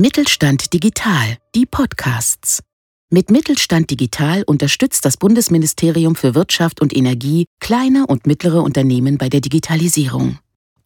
[0.00, 2.62] Mittelstand Digital, die Podcasts.
[3.10, 9.28] Mit Mittelstand Digital unterstützt das Bundesministerium für Wirtschaft und Energie kleine und mittlere Unternehmen bei
[9.28, 10.38] der Digitalisierung.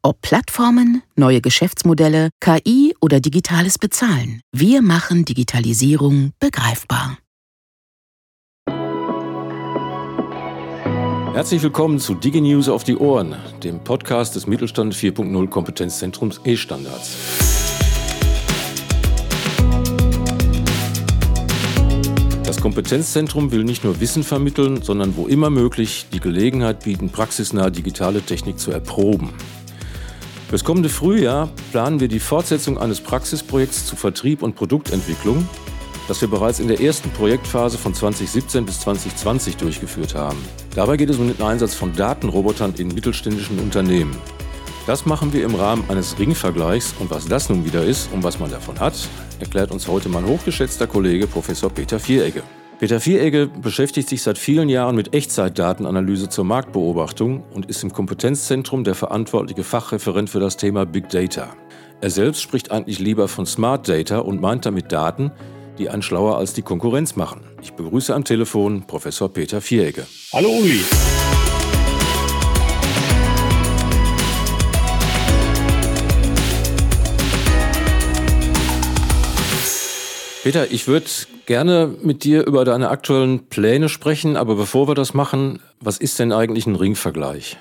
[0.03, 7.17] Ob Plattformen, neue Geschäftsmodelle, KI oder digitales Bezahlen, wir machen Digitalisierung begreifbar.
[11.35, 17.54] Herzlich willkommen zu DigiNews auf die Ohren, dem Podcast des Mittelstand 4.0 Kompetenzzentrums E-Standards.
[22.45, 27.73] Das Kompetenzzentrum will nicht nur Wissen vermitteln, sondern wo immer möglich die Gelegenheit bieten, praxisnahe
[27.73, 29.31] digitale Technik zu erproben.
[30.51, 35.49] Fürs kommende Frühjahr planen wir die Fortsetzung eines Praxisprojekts zu Vertrieb und Produktentwicklung,
[36.07, 40.39] das wir bereits in der ersten Projektphase von 2017 bis 2020 durchgeführt haben.
[40.75, 44.15] Dabei geht es um den Einsatz von Datenrobotern in mittelständischen Unternehmen.
[44.87, 48.39] Das machen wir im Rahmen eines Ringvergleichs und was das nun wieder ist und was
[48.39, 48.93] man davon hat,
[49.41, 52.43] erklärt uns heute mein hochgeschätzter Kollege Professor Peter Vieregge.
[52.79, 58.85] Peter Vieregge beschäftigt sich seit vielen Jahren mit Echtzeitdatenanalyse zur Marktbeobachtung und ist im Kompetenzzentrum
[58.85, 61.49] der verantwortliche Fachreferent für das Thema Big Data.
[62.03, 65.33] Er selbst spricht eigentlich lieber von Smart Data und meint damit Daten,
[65.79, 67.41] die einen schlauer als die Konkurrenz machen.
[67.63, 70.07] Ich begrüße am Telefon Professor Peter Vieregge.
[70.35, 70.81] Hallo Uli.
[80.45, 81.07] Peter, ich würde
[81.47, 86.21] gerne mit dir über deine aktuellen Pläne sprechen, aber bevor wir das machen, was ist
[86.21, 87.57] denn eigentlich ein Ringvergleich?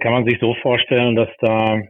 [0.00, 1.80] Kann man sich so vorstellen, dass da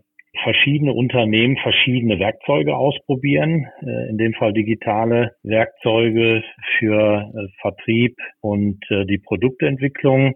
[0.42, 6.44] verschiedene Unternehmen verschiedene Werkzeuge ausprobieren, äh, in dem Fall digitale Werkzeuge
[6.78, 10.34] für äh, Vertrieb und äh, die Produktentwicklung.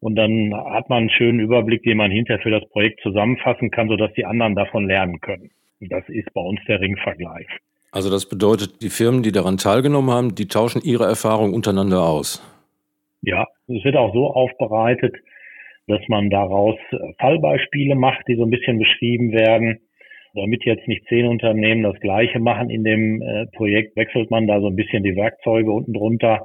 [0.00, 3.86] Und dann hat man einen schönen Überblick, den man hinterher für das Projekt zusammenfassen kann,
[3.86, 5.52] sodass die anderen davon lernen können.
[5.78, 7.46] Das ist bei uns der Ringvergleich.
[7.92, 12.40] Also das bedeutet, die Firmen, die daran teilgenommen haben, die tauschen ihre Erfahrungen untereinander aus.
[13.22, 15.14] Ja, es wird auch so aufbereitet,
[15.88, 16.76] dass man daraus
[17.18, 19.80] Fallbeispiele macht, die so ein bisschen beschrieben werden.
[20.34, 24.60] Damit jetzt nicht zehn Unternehmen das Gleiche machen in dem äh, Projekt, wechselt man da
[24.60, 26.42] so ein bisschen die Werkzeuge unten drunter.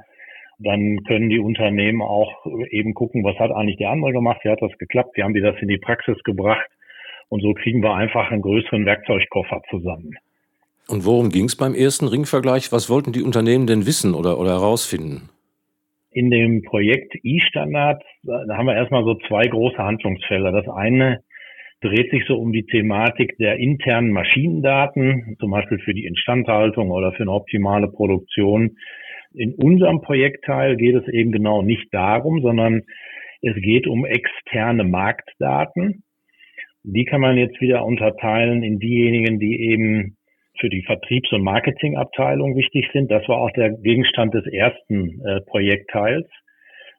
[0.58, 4.62] Dann können die Unternehmen auch eben gucken, was hat eigentlich der andere gemacht, wie hat
[4.62, 6.66] das geklappt, wie haben die das in die Praxis gebracht.
[7.28, 10.16] Und so kriegen wir einfach einen größeren Werkzeugkoffer zusammen.
[10.88, 12.70] Und worum ging es beim ersten Ringvergleich?
[12.70, 15.30] Was wollten die Unternehmen denn wissen oder, oder herausfinden?
[16.10, 20.52] In dem Projekt E-Standard, da haben wir erstmal so zwei große Handlungsfelder.
[20.52, 21.22] Das eine
[21.80, 27.12] dreht sich so um die Thematik der internen Maschinendaten, zum Beispiel für die Instandhaltung oder
[27.12, 28.76] für eine optimale Produktion.
[29.34, 32.82] In unserem Projektteil geht es eben genau nicht darum, sondern
[33.42, 36.02] es geht um externe Marktdaten.
[36.84, 40.15] Die kann man jetzt wieder unterteilen in diejenigen, die eben
[40.60, 43.10] für die Vertriebs- und Marketingabteilung wichtig sind.
[43.10, 46.28] Das war auch der Gegenstand des ersten äh, Projektteils.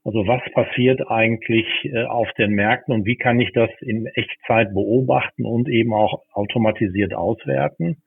[0.04, 4.74] Also was passiert eigentlich äh, auf den Märkten und wie kann ich das in Echtzeit
[4.74, 7.98] beobachten und eben auch automatisiert auswerten?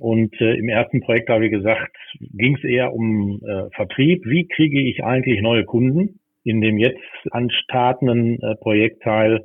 [0.00, 4.24] Und äh, im ersten Projekt, wie gesagt, ging es eher um äh, Vertrieb.
[4.24, 6.18] Wie kriege ich eigentlich neue Kunden?
[6.42, 6.98] In dem jetzt
[7.30, 9.44] anstartenden äh, Projektteil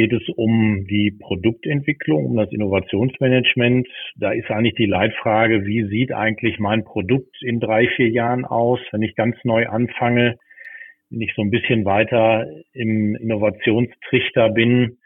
[0.00, 3.86] geht es um die Produktentwicklung, um das Innovationsmanagement.
[4.16, 8.80] Da ist eigentlich die Leitfrage, wie sieht eigentlich mein Produkt in drei, vier Jahren aus,
[8.92, 10.38] wenn ich ganz neu anfange,
[11.10, 14.96] wenn ich so ein bisschen weiter im Innovationstrichter bin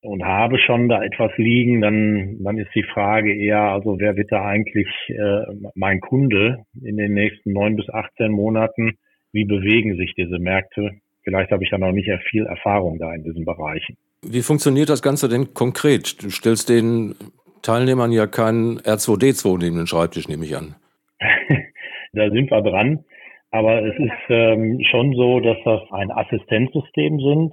[0.00, 4.30] und habe schon da etwas liegen, dann, dann ist die Frage eher, also wer wird
[4.30, 5.42] da eigentlich äh,
[5.74, 8.92] mein Kunde in den nächsten neun bis 18 Monaten?
[9.32, 10.92] Wie bewegen sich diese Märkte?
[11.26, 13.96] Vielleicht habe ich ja noch nicht viel Erfahrung da in diesen Bereichen.
[14.22, 16.22] Wie funktioniert das Ganze denn konkret?
[16.22, 17.16] Du stellst den
[17.62, 20.76] Teilnehmern ja keinen R2D2 neben den Schreibtisch, nehme ich an.
[22.12, 23.04] da sind wir dran.
[23.50, 27.52] Aber es ist ähm, schon so, dass das ein Assistenzsystem sind.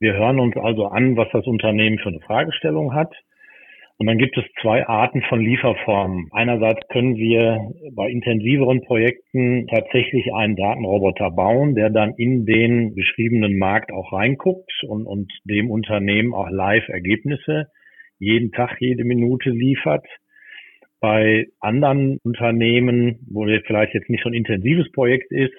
[0.00, 3.14] Wir hören uns also an, was das Unternehmen für eine Fragestellung hat.
[3.98, 6.28] Und dann gibt es zwei Arten von Lieferformen.
[6.30, 13.58] Einerseits können wir bei intensiveren Projekten tatsächlich einen Datenroboter bauen, der dann in den beschriebenen
[13.58, 17.66] Markt auch reinguckt und, und dem Unternehmen auch live Ergebnisse
[18.20, 20.06] jeden Tag, jede Minute liefert.
[21.00, 25.54] Bei anderen Unternehmen, wo vielleicht jetzt nicht so ein intensives Projekt ist,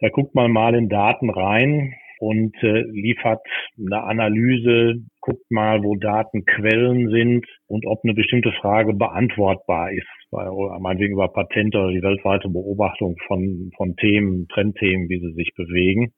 [0.00, 3.40] da guckt man mal in Daten rein, und äh, liefert
[3.78, 10.48] eine Analyse, guckt mal, wo Datenquellen sind und ob eine bestimmte Frage beantwortbar ist, weil,
[10.80, 16.12] meinetwegen über Patente oder die weltweite Beobachtung von, von Themen, Trendthemen, wie sie sich bewegen.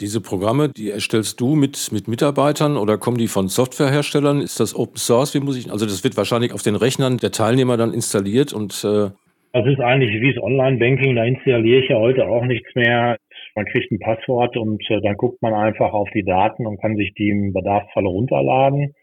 [0.00, 4.40] Diese Programme, die erstellst du mit, mit Mitarbeitern oder kommen die von Softwareherstellern?
[4.40, 5.34] Ist das Open Source?
[5.34, 8.84] Wie muss ich, also das wird wahrscheinlich auf den Rechnern der Teilnehmer dann installiert und
[8.84, 9.10] äh
[9.52, 13.16] das ist eigentlich wie das Online-Banking, da installiere ich ja heute auch nichts mehr.
[13.58, 16.94] Man kriegt ein Passwort und äh, dann guckt man einfach auf die Daten und kann
[16.94, 18.94] sich die im Bedarfsfalle runterladen.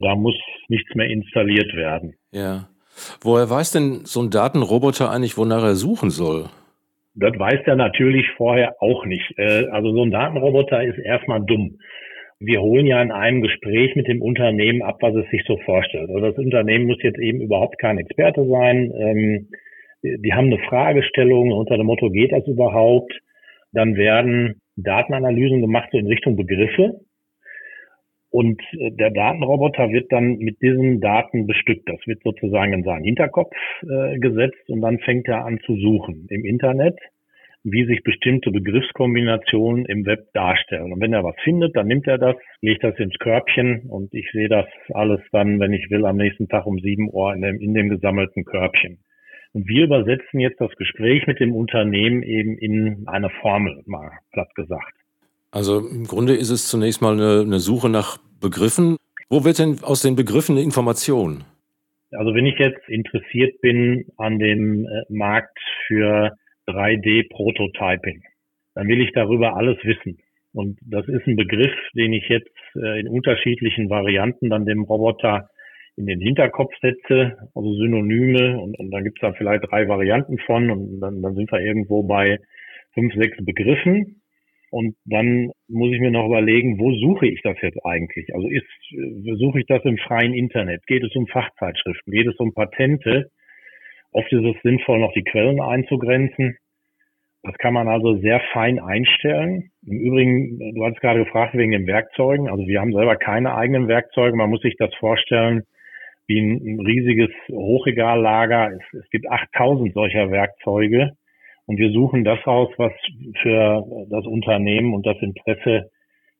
[0.00, 0.34] Da muss
[0.68, 2.14] nichts mehr installiert werden.
[2.30, 2.68] Ja.
[3.22, 6.50] Woher weiß denn so ein Datenroboter eigentlich, wonach er suchen soll?
[7.14, 9.32] Das weiß er natürlich vorher auch nicht.
[9.38, 11.78] Äh, also so ein Datenroboter ist erstmal dumm.
[12.40, 16.10] Wir holen ja in einem Gespräch mit dem Unternehmen ab, was es sich so vorstellt.
[16.10, 18.92] Also das Unternehmen muss jetzt eben überhaupt kein Experte sein.
[18.94, 19.48] Ähm,
[20.02, 23.10] die haben eine Fragestellung unter dem Motto, geht das überhaupt?
[23.74, 27.00] Dann werden Datenanalysen gemacht so in Richtung Begriffe.
[28.30, 31.88] Und äh, der Datenroboter wird dann mit diesen Daten bestückt.
[31.88, 36.26] Das wird sozusagen in seinen Hinterkopf äh, gesetzt und dann fängt er an zu suchen
[36.30, 36.98] im Internet,
[37.62, 40.92] wie sich bestimmte Begriffskombinationen im Web darstellen.
[40.92, 44.28] Und wenn er was findet, dann nimmt er das, legt das ins Körbchen und ich
[44.32, 47.60] sehe das alles dann, wenn ich will, am nächsten Tag um 7 Uhr in dem,
[47.60, 48.98] in dem gesammelten Körbchen.
[49.54, 54.52] Und wir übersetzen jetzt das Gespräch mit dem Unternehmen eben in eine Formel, mal platt
[54.56, 54.92] gesagt.
[55.52, 58.96] Also im Grunde ist es zunächst mal eine, eine Suche nach Begriffen.
[59.28, 61.44] Wo wird denn aus den Begriffen eine Information?
[62.10, 66.32] Also wenn ich jetzt interessiert bin an dem äh, Markt für
[66.66, 68.22] 3D-Prototyping,
[68.74, 70.18] dann will ich darüber alles wissen.
[70.52, 75.48] Und das ist ein Begriff, den ich jetzt äh, in unterschiedlichen Varianten dann dem Roboter
[75.96, 78.60] in den Hinterkopf setze, also Synonyme.
[78.60, 81.60] Und, und dann gibt es da vielleicht drei Varianten von und dann, dann sind wir
[81.60, 82.38] irgendwo bei
[82.94, 84.20] fünf, sechs Begriffen.
[84.70, 88.34] Und dann muss ich mir noch überlegen, wo suche ich das jetzt eigentlich?
[88.34, 88.66] Also ist,
[89.38, 90.84] suche ich das im freien Internet?
[90.86, 92.12] Geht es um Fachzeitschriften?
[92.12, 93.30] Geht es um Patente?
[94.10, 96.56] Oft ist es sinnvoll, noch die Quellen einzugrenzen.
[97.44, 99.70] Das kann man also sehr fein einstellen.
[99.86, 102.48] Im Übrigen, du hast gerade gefragt wegen den Werkzeugen.
[102.48, 104.36] Also wir haben selber keine eigenen Werkzeuge.
[104.36, 105.62] Man muss sich das vorstellen
[106.26, 108.70] wie ein, riesiges Hochregallager.
[108.72, 111.12] Es, es gibt 8000 solcher Werkzeuge
[111.66, 112.92] und wir suchen das raus, was
[113.42, 115.90] für das Unternehmen und das Interesse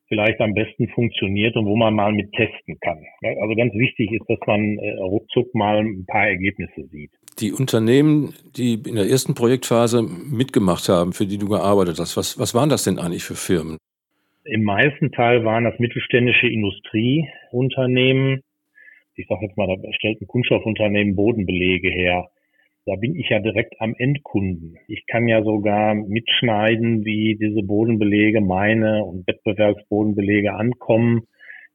[0.08, 2.98] vielleicht am besten funktioniert und wo man mal mit testen kann.
[3.22, 7.10] Also ganz wichtig ist, dass man äh, ruckzuck mal ein paar Ergebnisse sieht.
[7.40, 12.38] Die Unternehmen, die in der ersten Projektphase mitgemacht haben, für die du gearbeitet hast, was,
[12.38, 13.78] was waren das denn eigentlich für Firmen?
[14.44, 18.40] Im meisten Teil waren das mittelständische Industrieunternehmen.
[19.16, 22.28] Ich sage jetzt mal, da stellt ein Kunststoffunternehmen Bodenbelege her
[22.86, 24.76] da bin ich ja direkt am Endkunden.
[24.88, 31.22] Ich kann ja sogar mitschneiden, wie diese Bodenbelege, meine und Wettbewerbsbodenbelege ankommen,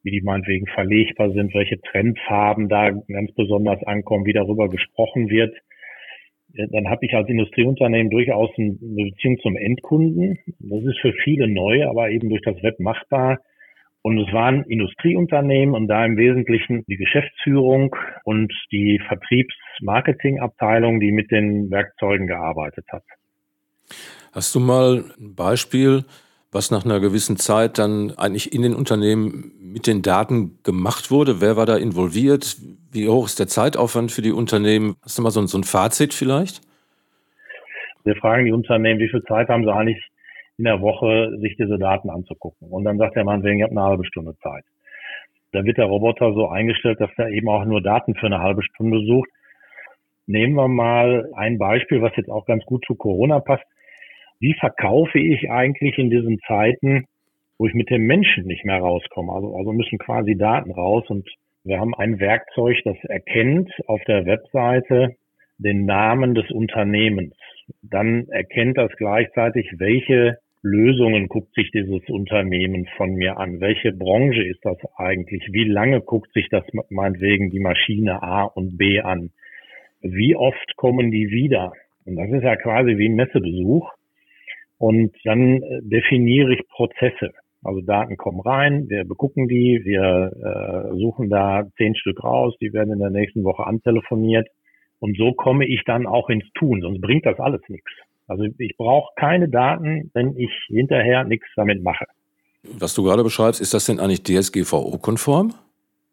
[0.04, 5.56] wie die meinetwegen verlegbar sind, welche Trendfarben da ganz besonders ankommen, wie darüber gesprochen wird.
[6.54, 10.38] Dann habe ich als Industrieunternehmen durchaus eine Beziehung zum Endkunden.
[10.60, 13.40] Das ist für viele neu, aber eben durch das Web machbar.
[14.02, 17.94] Und es waren Industrieunternehmen und da im Wesentlichen die Geschäftsführung
[18.24, 23.04] und die Vertriebs-Marketing-Abteilung, die mit den Werkzeugen gearbeitet hat.
[24.32, 26.06] Hast du mal ein Beispiel,
[26.52, 31.42] was nach einer gewissen Zeit dann eigentlich in den Unternehmen mit den Daten gemacht wurde?
[31.42, 32.58] Wer war da involviert?
[32.92, 34.96] Wie hoch ist der Zeitaufwand für die Unternehmen?
[35.04, 36.62] Hast du mal so ein, so ein Fazit vielleicht?
[38.06, 40.02] Wir fragen die Unternehmen, wie viel Zeit haben sie eigentlich
[40.60, 42.68] in der Woche sich diese Daten anzugucken.
[42.68, 44.66] Und dann sagt der Mann, ich habe eine halbe Stunde Zeit.
[45.54, 48.62] Dann wird der Roboter so eingestellt, dass er eben auch nur Daten für eine halbe
[48.62, 49.30] Stunde sucht.
[50.28, 53.64] Nehmen wir mal ein Beispiel, was jetzt auch ganz gut zu Corona passt.
[54.42, 57.06] Wie verkaufe ich eigentlich in diesen Zeiten,
[57.58, 59.32] wo ich mit dem Menschen nicht mehr rauskomme?
[59.32, 61.28] Also, also müssen quasi Daten raus und
[61.64, 65.16] wir haben ein Werkzeug, das erkennt auf der Webseite
[65.58, 67.36] den Namen des Unternehmens.
[67.82, 73.62] Dann erkennt das gleichzeitig, welche Lösungen guckt sich dieses Unternehmen von mir an?
[73.62, 75.48] Welche Branche ist das eigentlich?
[75.52, 79.32] Wie lange guckt sich das meinetwegen die Maschine A und B an?
[80.02, 81.72] Wie oft kommen die wieder?
[82.06, 83.90] Und das ist ja quasi wie ein Messebesuch.
[84.78, 87.32] Und dann äh, definiere ich Prozesse.
[87.64, 92.72] Also Daten kommen rein, wir begucken die, wir äh, suchen da zehn Stück raus, die
[92.72, 94.48] werden in der nächsten Woche antelefoniert.
[95.00, 97.92] Und so komme ich dann auch ins Tun, sonst bringt das alles nichts.
[98.30, 102.06] Also ich brauche keine Daten, wenn ich hinterher nichts damit mache.
[102.64, 105.56] Was du gerade beschreibst, ist das denn eigentlich DSGVO-konform?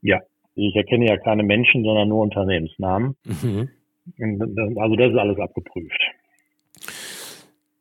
[0.00, 0.20] Ja,
[0.54, 3.16] ich erkenne ja keine Menschen, sondern nur Unternehmensnamen.
[3.24, 3.68] Mhm.
[4.78, 6.00] Also das ist alles abgeprüft.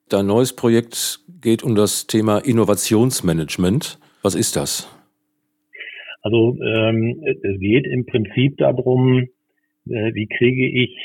[0.09, 3.99] Dein neues Projekt geht um das Thema Innovationsmanagement.
[4.21, 4.89] Was ist das?
[6.23, 9.29] Also ähm, es geht im Prinzip darum,
[9.87, 10.97] äh, wie kriege ich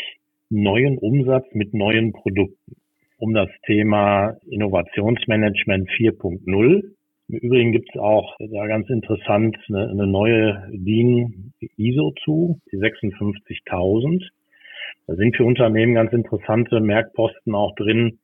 [0.48, 2.79] neuen Umsatz mit neuen Produkten.
[3.20, 6.82] Um das Thema Innovationsmanagement 4.0.
[7.28, 12.78] Im Übrigen gibt es auch da ganz interessant eine, eine neue DIN ISO zu, die
[12.78, 14.30] 56000.
[15.06, 18.18] Da sind für Unternehmen ganz interessante Merkposten auch drin,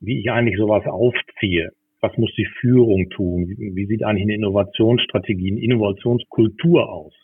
[0.00, 1.70] wie ich eigentlich sowas aufziehe.
[2.00, 3.46] Was muss die Führung tun?
[3.46, 7.14] Wie, sieht eigentlich eine Innovationsstrategie, eine Innovationskultur aus?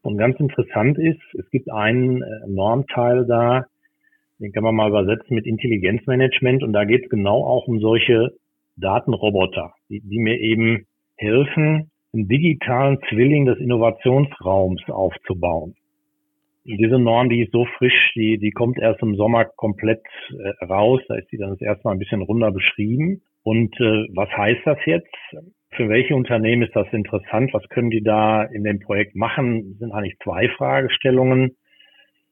[0.00, 3.66] Und ganz interessant ist, es gibt einen äh, Normteil da,
[4.38, 8.32] den kann man mal übersetzen mit Intelligenzmanagement und da geht es genau auch um solche
[8.76, 10.86] Datenroboter, die, die mir eben
[11.16, 15.74] helfen, einen digitalen Zwilling des Innovationsraums aufzubauen.
[16.64, 21.00] Diese Norm, die ist so frisch, die, die kommt erst im Sommer komplett äh, raus.
[21.08, 23.20] Da ist sie dann das erste Mal ein bisschen runder beschrieben.
[23.42, 25.14] Und äh, was heißt das jetzt?
[25.72, 27.52] Für welche Unternehmen ist das interessant?
[27.52, 29.72] Was können die da in dem Projekt machen?
[29.72, 31.54] Das sind eigentlich zwei Fragestellungen.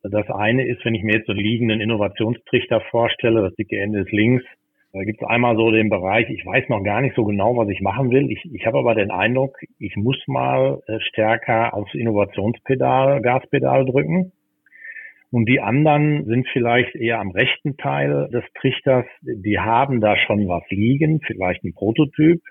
[0.02, 4.00] Das eine ist, wenn ich mir jetzt so einen liegenden Innovationstrichter vorstelle, das dicke Ende
[4.00, 4.44] ist links,
[4.92, 7.68] da gibt es einmal so den Bereich, ich weiß noch gar nicht so genau, was
[7.70, 8.30] ich machen will.
[8.30, 14.32] Ich, ich habe aber den Eindruck, ich muss mal äh, stärker aufs Innovationspedal, Gaspedal drücken.
[15.30, 19.06] Und die anderen sind vielleicht eher am rechten Teil des Trichters.
[19.22, 22.42] Die haben da schon was liegen, vielleicht ein Prototyp.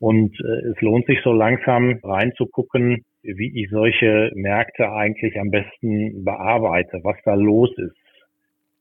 [0.00, 6.24] Und äh, es lohnt sich so langsam reinzugucken, wie ich solche Märkte eigentlich am besten
[6.24, 7.96] bearbeite, was da los ist.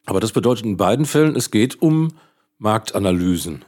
[0.05, 2.13] Aber das bedeutet in beiden Fällen, es geht um
[2.57, 3.65] Marktanalysen.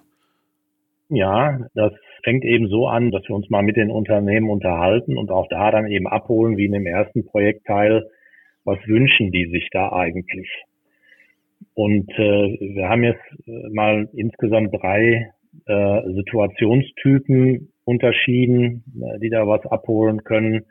[1.09, 1.91] Ja, das
[2.23, 5.71] fängt eben so an, dass wir uns mal mit den Unternehmen unterhalten und auch da
[5.71, 8.09] dann eben abholen, wie in dem ersten Projektteil,
[8.63, 10.47] was wünschen die sich da eigentlich?
[11.73, 15.31] Und äh, wir haben jetzt äh, mal insgesamt drei
[15.65, 20.65] äh, Situationstypen unterschieden, äh, die da was abholen können.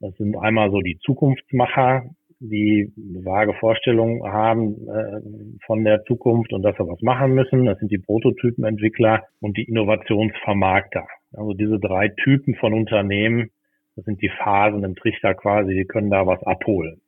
[0.00, 2.04] Das sind einmal so die Zukunftsmacher,
[2.40, 5.20] die vage Vorstellungen haben äh,
[5.66, 7.64] von der Zukunft und dass wir was machen müssen.
[7.64, 11.06] Das sind die Prototypenentwickler und die Innovationsvermarkter.
[11.32, 13.50] Also diese drei Typen von Unternehmen,
[13.96, 17.00] das sind die Phasen im Trichter quasi, die können da was abholen.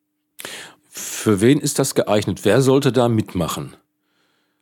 [0.88, 2.44] Für wen ist das geeignet?
[2.44, 3.74] Wer sollte da mitmachen?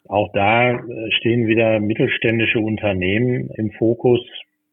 [0.07, 4.21] Auch da äh, stehen wieder mittelständische Unternehmen im Fokus,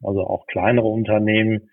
[0.03, 1.69] also auch kleinere Unternehmen,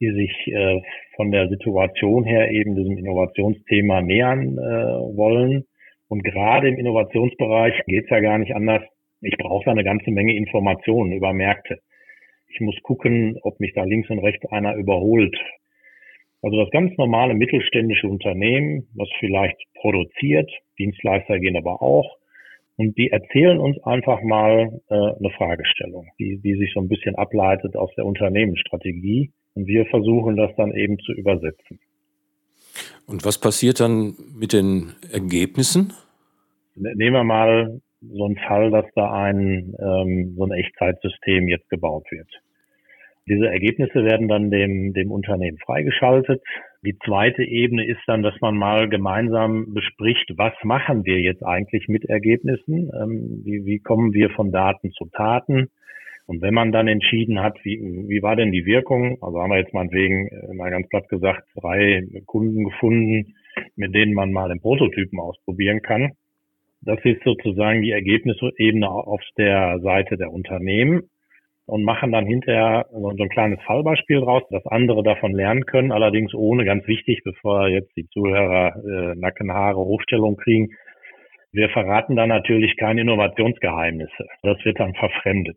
[0.00, 0.80] die sich äh,
[1.16, 5.64] von der Situation her eben diesem Innovationsthema nähern äh, wollen.
[6.08, 8.82] Und gerade im Innovationsbereich geht es ja gar nicht anders.
[9.20, 11.78] Ich brauche da eine ganze Menge Informationen über Märkte.
[12.48, 15.36] Ich muss gucken, ob mich da links und rechts einer überholt.
[16.42, 22.18] Also das ganz normale mittelständische Unternehmen, was vielleicht produziert, Dienstleister gehen aber auch,
[22.76, 27.14] und die erzählen uns einfach mal äh, eine Fragestellung, die, die sich so ein bisschen
[27.14, 29.30] ableitet aus der Unternehmensstrategie.
[29.54, 31.78] Und wir versuchen das dann eben zu übersetzen.
[33.06, 35.92] Und was passiert dann mit den Ergebnissen?
[36.74, 41.70] Ne, nehmen wir mal so einen Fall, dass da ein ähm, so ein Echtzeitsystem jetzt
[41.70, 42.28] gebaut wird.
[43.26, 46.42] Diese Ergebnisse werden dann dem, dem Unternehmen freigeschaltet.
[46.82, 51.88] Die zweite Ebene ist dann, dass man mal gemeinsam bespricht, was machen wir jetzt eigentlich
[51.88, 52.90] mit Ergebnissen?
[53.00, 55.70] Ähm, wie, wie kommen wir von Daten zu Taten?
[56.26, 57.78] Und wenn man dann entschieden hat, wie,
[58.08, 61.44] wie war denn die Wirkung, also haben wir jetzt meinetwegen äh, mal ganz platt gesagt,
[61.54, 63.34] drei Kunden gefunden,
[63.76, 66.12] mit denen man mal den Prototypen ausprobieren kann.
[66.82, 71.08] Das ist sozusagen die Ergebnisebene auf der Seite der Unternehmen
[71.66, 76.34] und machen dann hinterher so ein kleines Fallbeispiel draus, dass andere davon lernen können, allerdings
[76.34, 80.70] ohne, ganz wichtig, bevor jetzt die Zuhörer äh, Nackenhaare, Hochstellung kriegen,
[81.52, 84.26] wir verraten dann natürlich keine Innovationsgeheimnisse.
[84.42, 85.56] Das wird dann verfremdet.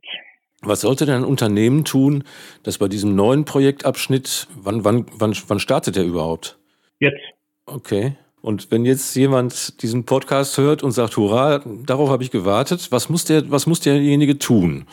[0.61, 2.23] Was sollte denn ein Unternehmen tun,
[2.63, 6.57] das bei diesem neuen Projektabschnitt, wann, wann, wann, wann startet der überhaupt?
[6.99, 7.21] Jetzt.
[7.65, 8.13] Okay.
[8.41, 13.09] Und wenn jetzt jemand diesen Podcast hört und sagt, hurra, darauf habe ich gewartet, was
[13.09, 14.85] muss, der, was muss derjenige tun?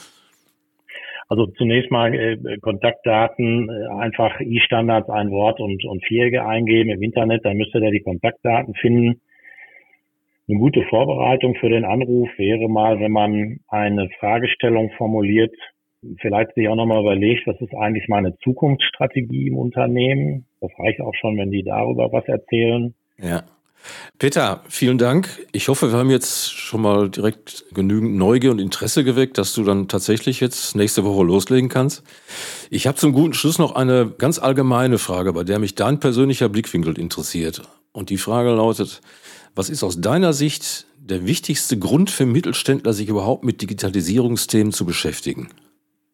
[1.28, 7.02] Also zunächst mal äh, Kontaktdaten, äh, einfach E-Standards, ein Wort und, und Vierecke eingeben im
[7.02, 9.21] Internet, dann müsste der die Kontaktdaten finden.
[10.47, 15.54] Eine gute Vorbereitung für den Anruf wäre mal, wenn man eine Fragestellung formuliert,
[16.21, 20.45] vielleicht sich auch nochmal überlegt, was ist eigentlich meine Zukunftsstrategie im Unternehmen.
[20.61, 22.95] Das reicht auch schon, wenn die darüber was erzählen.
[23.19, 23.43] Ja.
[24.19, 25.29] Peter, vielen Dank.
[25.53, 29.64] Ich hoffe, wir haben jetzt schon mal direkt genügend Neugier und Interesse geweckt, dass du
[29.64, 32.03] dann tatsächlich jetzt nächste Woche loslegen kannst.
[32.71, 36.49] Ich habe zum guten Schluss noch eine ganz allgemeine Frage, bei der mich dein persönlicher
[36.49, 37.62] Blickwinkel interessiert.
[37.93, 39.00] Und die Frage lautet,
[39.55, 44.87] was ist aus deiner Sicht der wichtigste Grund für Mittelständler, sich überhaupt mit Digitalisierungsthemen zu
[44.87, 45.49] beschäftigen?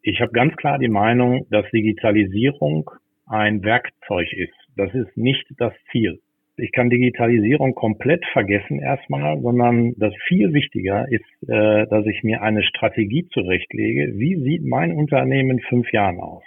[0.03, 2.91] Ich habe ganz klar die Meinung, dass Digitalisierung
[3.27, 4.55] ein Werkzeug ist.
[4.77, 6.21] Das ist nicht das Ziel.
[6.61, 12.43] Ich kann Digitalisierung komplett vergessen erstmal, sondern das viel wichtiger ist, äh, dass ich mir
[12.43, 14.19] eine Strategie zurechtlege.
[14.19, 16.43] Wie sieht mein Unternehmen in fünf Jahren aus?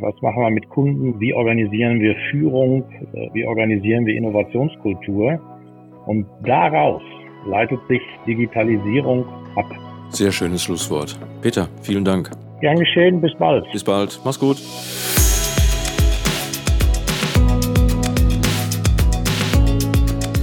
[0.00, 1.20] Was machen wir mit Kunden?
[1.20, 2.82] Wie organisieren wir Führung?
[3.12, 5.40] Äh, wie organisieren wir Innovationskultur?
[6.06, 7.02] Und daraus
[7.46, 9.24] leitet sich Digitalisierung
[9.56, 9.70] ab.
[10.08, 11.18] Sehr schönes Schlusswort.
[11.42, 12.30] Peter, vielen Dank.
[12.60, 13.64] Gern geschehen, bis bald.
[13.72, 14.20] Bis bald.
[14.24, 14.56] Mach's gut.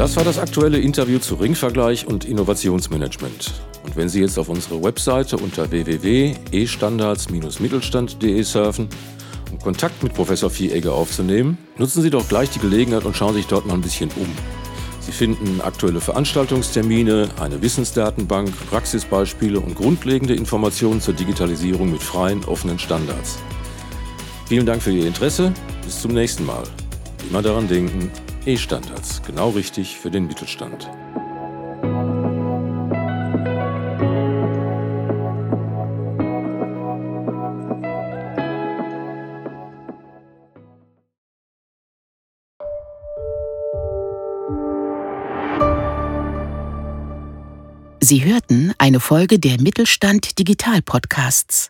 [0.01, 3.53] Das war das aktuelle Interview zu Ringvergleich und Innovationsmanagement.
[3.84, 8.89] Und wenn Sie jetzt auf unsere Webseite unter www.estandards-mittelstand.de surfen,
[9.51, 13.46] um Kontakt mit Professor Vieregger aufzunehmen, nutzen Sie doch gleich die Gelegenheit und schauen sich
[13.46, 14.25] dort mal ein bisschen um.
[15.01, 22.79] Sie finden aktuelle Veranstaltungstermine, eine Wissensdatenbank, Praxisbeispiele und grundlegende Informationen zur Digitalisierung mit freien, offenen
[22.79, 23.38] Standards.
[24.48, 25.53] Vielen Dank für Ihr Interesse.
[25.86, 26.63] Bis zum nächsten Mal.
[27.29, 28.10] Immer daran denken,
[28.45, 30.89] E-Standards, genau richtig für den Mittelstand.
[48.03, 51.69] Sie hörten eine Folge der Mittelstand Digital Podcasts.